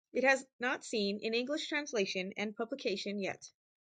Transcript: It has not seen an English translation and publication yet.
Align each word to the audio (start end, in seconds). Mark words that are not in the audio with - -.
It 0.13 0.23
has 0.23 0.43
not 0.59 0.83
seen 0.83 1.19
an 1.23 1.35
English 1.35 1.69
translation 1.69 2.33
and 2.35 2.55
publication 2.55 3.19
yet. 3.19 3.51